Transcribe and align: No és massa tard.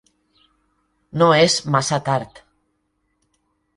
No 1.23 1.27
és 1.41 1.57
massa 1.75 2.01
tard. 2.11 2.41